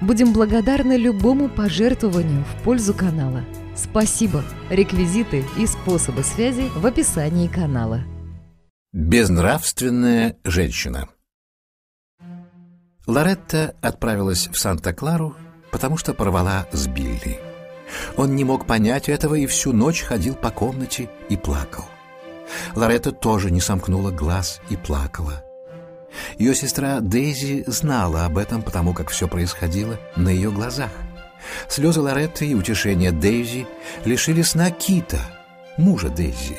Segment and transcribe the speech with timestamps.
[0.00, 3.44] Будем благодарны любому пожертвованию в пользу канала.
[3.76, 4.42] Спасибо!
[4.70, 8.02] Реквизиты и способы связи в описании канала.
[8.92, 11.08] Безнравственная женщина
[13.06, 15.36] Лоретта отправилась в Санта-Клару,
[15.70, 17.38] потому что порвала с Билли.
[18.16, 21.84] Он не мог понять этого и всю ночь ходил по комнате и плакал.
[22.74, 25.44] Лоретта тоже не сомкнула глаз и плакала.
[26.38, 30.90] Ее сестра Дейзи знала об этом, потому как все происходило на ее глазах.
[31.68, 33.66] Слезы Лоретты и утешение Дейзи
[34.04, 35.20] лишили сна Кита,
[35.76, 36.58] мужа Дейзи.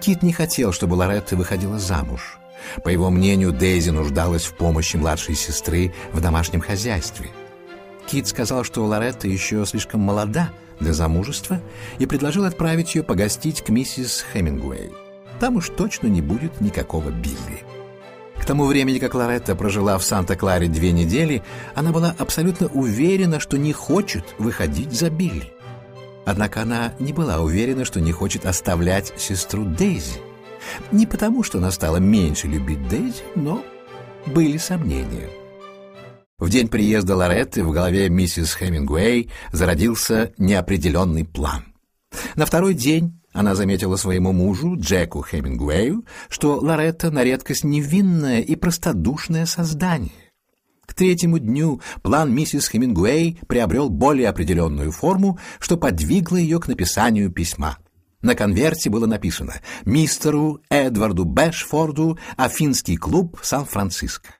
[0.00, 2.38] Кит не хотел, чтобы Лоретта выходила замуж.
[2.84, 7.30] По его мнению, Дейзи нуждалась в помощи младшей сестры в домашнем хозяйстве.
[8.06, 11.60] Кит сказал, что Лоретта еще слишком молода для замужества
[11.98, 14.92] и предложил отправить ее погостить к миссис Хемингуэй.
[15.40, 17.64] Там уж точно не будет никакого Билли.
[18.42, 21.44] К тому времени, как Лоретта прожила в Санта-Кларе две недели,
[21.76, 25.52] она была абсолютно уверена, что не хочет выходить за Билли.
[26.26, 30.18] Однако она не была уверена, что не хочет оставлять сестру Дейзи.
[30.90, 33.64] Не потому, что она стала меньше любить Дейзи, но
[34.26, 35.30] были сомнения.
[36.38, 41.66] В день приезда Лоретты в голове миссис Хемингуэй зародился неопределенный план.
[42.34, 48.56] На второй день она заметила своему мужу, Джеку Хемингуэю, что Лоретта на редкость невинное и
[48.56, 50.12] простодушное создание.
[50.86, 57.30] К третьему дню план миссис Хемингуэй приобрел более определенную форму, что подвигло ее к написанию
[57.30, 57.78] письма.
[58.20, 64.34] На конверте было написано «Мистеру Эдварду Бэшфорду, Афинский клуб Сан-Франциско».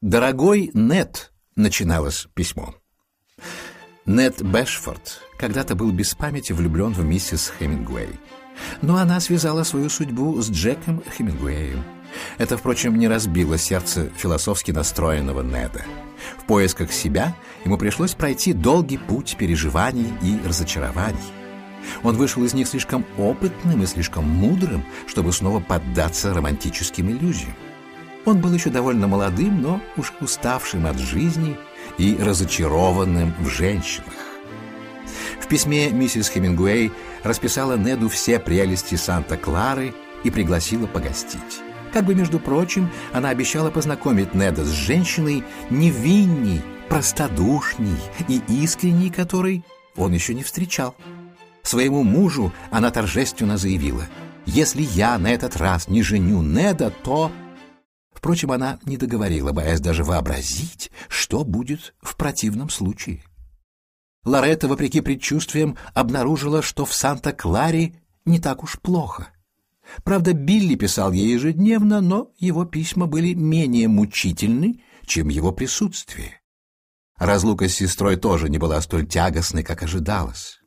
[0.00, 2.74] «Дорогой Нет»,— начиналось письмо.
[4.06, 8.18] Нет Бэшфорд когда-то был без памяти влюблен в миссис Хемингуэй.
[8.80, 11.84] Но она связала свою судьбу с Джеком Хемингуэем.
[12.38, 15.84] Это, впрочем, не разбило сердце философски настроенного Неда.
[16.38, 21.18] В поисках себя ему пришлось пройти долгий путь переживаний и разочарований.
[22.02, 27.54] Он вышел из них слишком опытным и слишком мудрым, чтобы снова поддаться романтическим иллюзиям.
[28.24, 31.56] Он был еще довольно молодым, но уж уставшим от жизни
[31.98, 34.12] и разочарованным в женщинах.
[35.40, 36.92] В письме миссис Хемингуэй
[37.22, 39.94] расписала Неду все прелести Санта-Клары
[40.24, 41.60] и пригласила погостить.
[41.92, 47.98] Как бы, между прочим, она обещала познакомить Неда с женщиной невинней, простодушней
[48.28, 49.62] и искренней, которой
[49.96, 50.94] он еще не встречал.
[51.62, 54.06] Своему мужу она торжественно заявила,
[54.46, 57.30] «Если я на этот раз не женю Неда, то...»
[58.22, 63.24] Впрочем, она не договорила, боясь даже вообразить, что будет в противном случае.
[64.24, 69.30] Лоретта, вопреки предчувствиям, обнаружила, что в Санта-Кларе не так уж плохо.
[70.04, 76.42] Правда, Билли писал ей ежедневно, но его письма были менее мучительны, чем его присутствие.
[77.18, 80.60] Разлука с сестрой тоже не была столь тягостной, как ожидалось.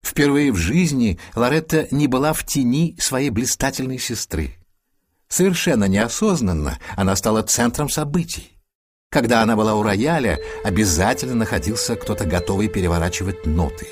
[0.00, 4.59] Впервые в жизни Лоретта не была в тени своей блистательной сестры.
[5.30, 8.58] Совершенно неосознанно она стала центром событий.
[9.10, 13.86] Когда она была у рояля, обязательно находился кто-то готовый переворачивать ноты.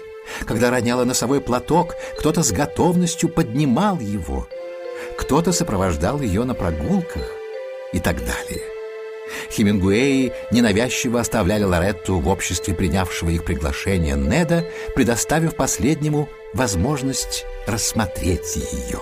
[0.46, 4.48] Когда роняла носовой платок, кто-то с готовностью поднимал его.
[5.16, 7.24] Кто-то сопровождал ее на прогулках
[7.92, 8.62] и так далее.
[9.50, 19.00] Хемингуэи ненавязчиво оставляли Лоретту в обществе принявшего их приглашение Неда, предоставив последнему возможность рассмотреть ее.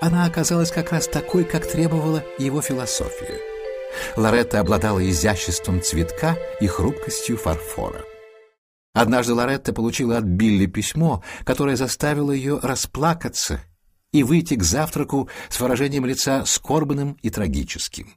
[0.00, 3.38] Она оказалась как раз такой, как требовала его философия.
[4.16, 8.04] Лоретта обладала изяществом цветка и хрупкостью фарфора.
[8.94, 13.60] Однажды Лоретта получила от Билли письмо, которое заставило ее расплакаться
[14.12, 18.14] и выйти к завтраку с выражением лица скорбным и трагическим.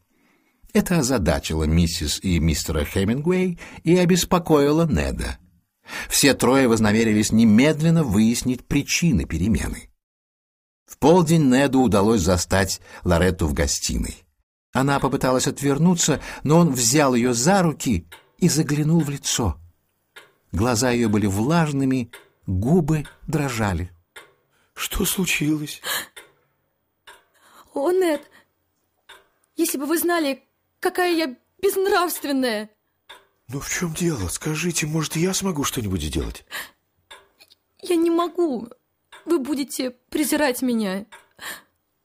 [0.74, 5.38] Это озадачило миссис и мистера Хемингуэй и обеспокоило Неда.
[6.10, 9.91] Все трое вознамерились немедленно выяснить причины перемены.
[10.92, 14.26] В полдень Неду удалось застать Лоретту в гостиной.
[14.74, 18.10] Она попыталась отвернуться, но он взял ее за руки
[18.40, 19.56] и заглянул в лицо.
[20.52, 22.12] Глаза ее были влажными,
[22.46, 23.90] губы дрожали.
[24.74, 25.82] Что случилось?
[27.74, 28.30] О, Нед,
[29.56, 30.44] если бы вы знали,
[30.82, 32.70] какая я безнравственная.
[33.48, 34.28] Ну в чем дело?
[34.28, 36.46] Скажите, может, я смогу что-нибудь сделать?
[37.82, 38.68] Я не могу.
[39.26, 41.06] Вы будете презирать меня.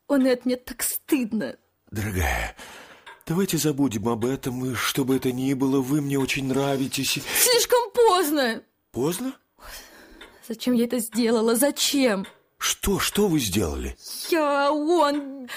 [0.09, 1.57] О, нет, мне так стыдно.
[1.91, 2.57] Дорогая,
[3.27, 7.19] давайте забудем об этом, и что бы это ни было, вы мне очень нравитесь.
[7.39, 8.63] Слишком поздно.
[8.93, 9.37] Поздно?
[10.49, 11.57] Зачем я это сделала?
[11.57, 12.27] Зачем?
[12.59, 13.97] Что, что вы сделали?
[14.31, 15.49] Я, он...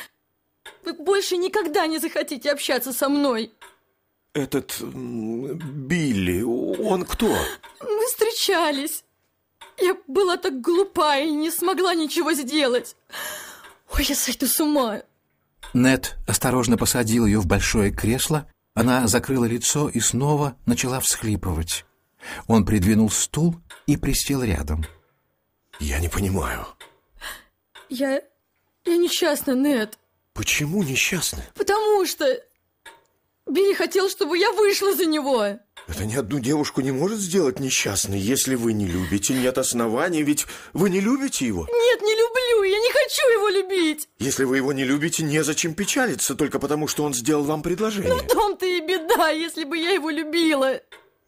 [0.83, 3.51] Вы больше никогда не захотите общаться со мной.
[4.33, 7.35] Этот Билли, он кто?
[7.81, 9.03] Мы встречались.
[9.81, 12.95] Я была так глупа и не смогла ничего сделать.
[13.93, 15.01] Ой, я сойду с ума.
[15.73, 21.85] Нед осторожно посадил ее в большое кресло, она закрыла лицо и снова начала всхлипывать.
[22.47, 23.55] Он придвинул стул
[23.87, 24.85] и присел рядом.
[25.79, 26.65] Я не понимаю.
[27.89, 28.21] Я...
[28.85, 29.97] Я несчастна, Нед.
[30.33, 31.43] Почему несчастны?
[31.55, 32.25] Потому что...
[33.49, 35.43] Билли хотел, чтобы я вышла за него.
[35.87, 39.33] Это ни одну девушку не может сделать несчастной, если вы не любите.
[39.33, 41.61] Нет оснований, ведь вы не любите его.
[41.61, 44.07] Нет, не люблю, я не хочу его любить.
[44.19, 48.13] Если вы его не любите, незачем печалиться, только потому, что он сделал вам предложение.
[48.13, 50.79] В том-то и беда, если бы я его любила.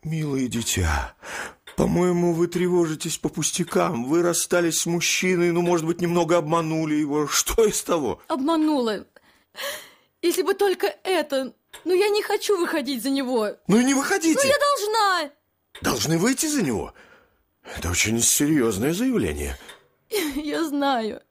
[0.03, 1.15] Милое дитя,
[1.75, 4.05] по-моему, вы тревожитесь по пустякам.
[4.05, 7.27] Вы расстались с мужчиной, ну, может быть, немного обманули его.
[7.27, 8.21] Что из того?
[8.27, 9.07] Обманула.
[10.21, 11.53] Если бы только это...
[11.83, 13.49] Но я не хочу выходить за него.
[13.67, 14.39] Ну и не выходите.
[14.41, 15.31] Ну я должна.
[15.81, 16.93] Должны выйти за него.
[17.77, 19.57] Это очень серьезное заявление.
[20.35, 21.21] Я знаю.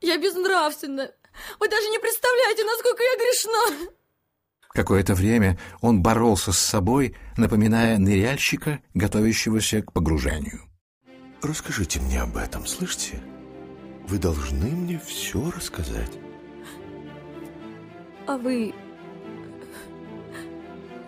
[0.00, 1.10] Я безнравственна.
[1.58, 3.88] Вы даже не представляете, насколько я грешна.
[4.68, 10.60] Какое-то время он боролся с собой, напоминая ныряльщика, готовящегося к погружению.
[11.42, 13.22] Расскажите мне об этом, слышите?
[14.08, 16.12] Вы должны мне все рассказать.
[18.26, 18.74] А вы...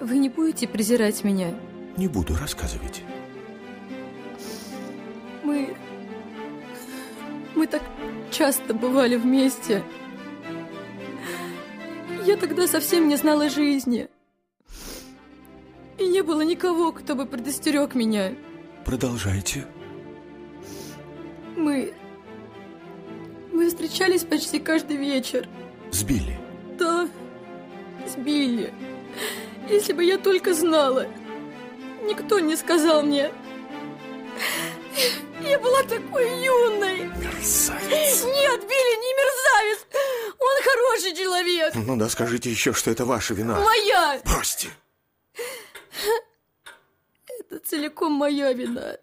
[0.04, 1.54] Вы не будете презирать меня?
[1.96, 3.02] Не буду рассказывать.
[5.42, 5.74] Мы...
[7.54, 7.82] Мы так
[8.30, 9.82] часто бывали вместе.
[12.26, 14.10] Я тогда совсем не знала жизни.
[15.96, 18.34] И не было никого, кто бы предостерег меня.
[18.84, 19.64] Продолжайте.
[21.56, 21.94] Мы...
[23.54, 25.48] Мы встречались почти каждый вечер.
[25.90, 26.38] С Билли.
[26.78, 27.08] Да,
[28.06, 28.70] с Билли.
[29.68, 31.06] Если бы я только знала.
[32.02, 33.32] Никто не сказал мне.
[35.42, 37.04] Я была такой юной.
[37.04, 38.24] Мерзавец.
[38.24, 39.86] Нет, Билли не мерзавец.
[40.38, 41.74] Он хороший человек.
[41.74, 43.60] Ну да, скажите еще, что это ваша вина.
[43.60, 44.20] Моя.
[44.24, 44.68] Бросьте.
[47.40, 48.98] Это целиком моя вина.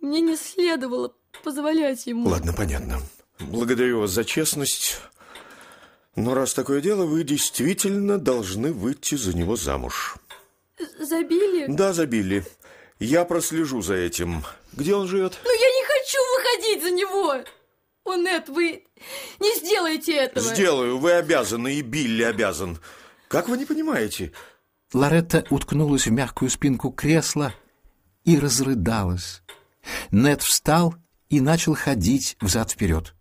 [0.00, 2.28] Мне не следовало позволять ему.
[2.28, 3.00] Ладно, понятно.
[3.38, 4.98] Благодарю вас за честность.
[6.14, 10.16] Но раз такое дело, вы действительно должны выйти за него замуж.
[10.98, 11.66] За Билли?
[11.68, 12.44] Да, за Билли.
[12.98, 14.44] Я прослежу за этим.
[14.72, 15.38] Где он живет?
[15.44, 17.44] Но я не хочу выходить за него.
[18.04, 18.84] О, нет, вы
[19.40, 20.46] не сделаете этого.
[20.46, 20.98] Сделаю.
[20.98, 22.78] Вы обязаны, и Билли обязан.
[23.28, 24.32] Как вы не понимаете?
[24.92, 27.54] Лоретта уткнулась в мягкую спинку кресла
[28.24, 29.42] и разрыдалась.
[30.10, 30.94] Нед встал
[31.30, 33.14] и начал ходить взад-вперед.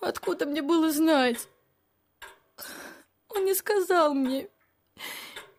[0.00, 1.48] Откуда мне было знать?
[3.34, 4.48] Он не сказал мне.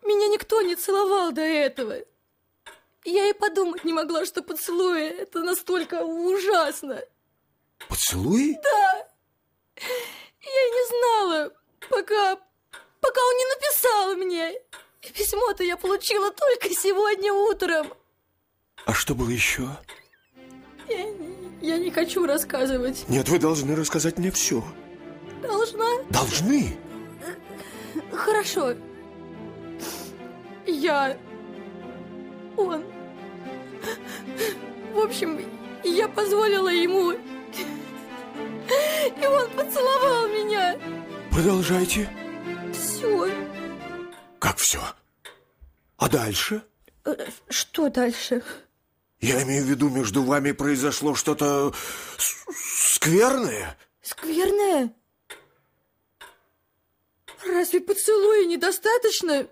[0.04, 1.96] Меня никто не целовал до этого.
[3.06, 7.02] Я и подумать не могла, что поцелуи— это настолько ужасно.
[7.90, 8.56] Поцелуй?
[8.64, 9.08] Да.
[9.78, 11.54] Я не знала,
[11.90, 12.36] пока...
[13.02, 14.54] пока он не написал мне.
[15.02, 17.94] И письмо-то я получила только сегодня утром.
[18.86, 19.68] А что было еще?
[20.88, 21.08] Я,
[21.62, 23.08] я не хочу рассказывать.
[23.10, 24.64] Нет, вы должны рассказать мне все.
[25.42, 26.04] Должна?
[26.10, 26.78] Должны?
[28.16, 28.76] Хорошо.
[30.66, 31.18] Я...
[32.56, 32.84] Он...
[34.94, 35.42] В общем,
[35.84, 37.12] я позволила ему...
[37.12, 40.80] И он поцеловал меня.
[41.32, 42.10] Продолжайте.
[42.72, 43.30] Все.
[44.40, 44.80] Как все?
[45.98, 46.64] А дальше?
[47.50, 48.44] Что дальше?
[49.20, 51.74] Я имею в виду, между вами произошло что-то
[52.18, 53.78] скверное?
[54.02, 54.94] Скверное?
[57.46, 59.48] Разве поцелуя недостаточно?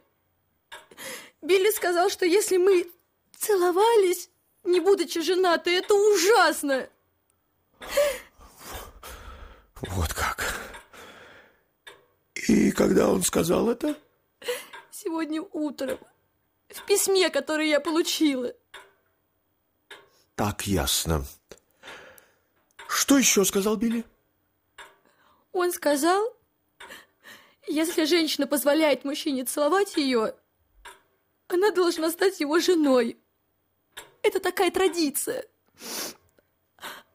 [1.41, 2.89] Билли сказал, что если мы
[3.37, 4.29] целовались,
[4.63, 6.87] не будучи женаты, это ужасно.
[9.81, 10.53] Вот как.
[12.47, 13.95] И когда он сказал это?
[14.91, 15.99] Сегодня утром.
[16.69, 18.53] В письме, которое я получила.
[20.35, 21.25] Так, ясно.
[22.87, 24.05] Что еще сказал Билли?
[25.51, 26.35] Он сказал,
[27.67, 30.35] если женщина позволяет мужчине целовать ее,
[31.47, 33.17] она должна стать его женой.
[34.23, 35.45] Это такая традиция.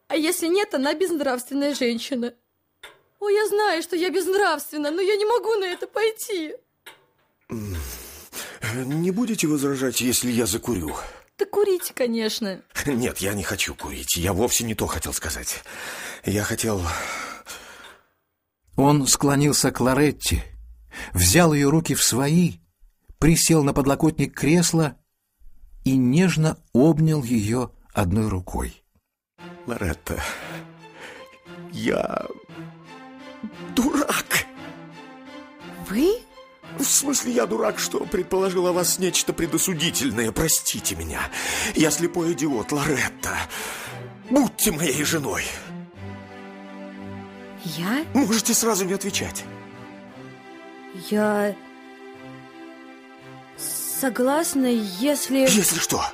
[0.09, 2.35] А если нет, она безнравственная женщина.
[3.19, 6.55] О, я знаю, что я безнравственна, но я не могу на это пойти.
[8.75, 10.95] Не будете возражать, если я закурю?
[11.38, 12.62] Да курите, конечно.
[12.87, 14.17] Нет, я не хочу курить.
[14.17, 15.62] Я вовсе не то хотел сказать.
[16.25, 16.83] Я хотел...
[18.76, 20.45] Он склонился к Лоретте,
[21.14, 22.56] взял ее руки в свои,
[23.18, 24.97] присел на подлокотник кресла
[25.85, 28.83] и нежно обнял ее одной рукой.
[29.66, 30.23] Лоретта,
[31.73, 32.26] я
[33.75, 34.47] дурак.
[35.88, 36.21] Вы?
[36.78, 40.30] В смысле, я дурак, что предположил о вас нечто предосудительное.
[40.30, 41.21] Простите меня.
[41.75, 43.35] Я слепой идиот, Лоретта.
[44.28, 45.45] Будьте моей женой.
[47.75, 48.04] Я?
[48.14, 49.44] Можете сразу не отвечать.
[51.11, 51.54] Я...
[54.00, 55.38] Согласна, если...
[55.38, 56.04] Если что?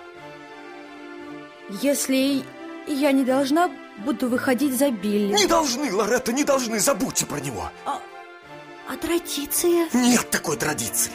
[1.82, 2.44] Если
[2.86, 5.34] я не должна буду выходить за Билли.
[5.34, 6.80] Не должны, Лоретта, не должны.
[6.80, 7.70] Забудьте про него.
[7.84, 8.00] А,
[8.88, 9.88] а традиция?
[9.92, 11.12] Нет такой традиции.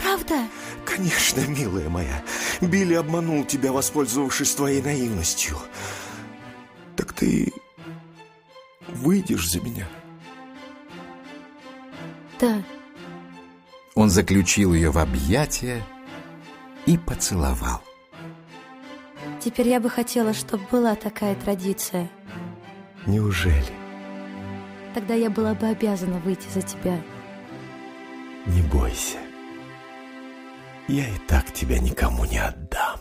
[0.00, 0.46] Правда?
[0.84, 2.22] Конечно, милая моя.
[2.60, 5.58] Билли обманул тебя, воспользовавшись твоей наивностью.
[6.96, 7.52] Так ты
[8.94, 9.86] выйдешь за меня?
[12.40, 12.62] Да.
[13.94, 15.82] Он заключил ее в объятия
[16.86, 17.82] и поцеловал.
[19.40, 22.10] Теперь я бы хотела, чтобы была такая традиция.
[23.06, 23.72] Неужели?
[24.94, 27.00] Тогда я была бы обязана выйти за тебя.
[28.46, 29.18] Не бойся.
[30.88, 33.00] Я и так тебя никому не отдам.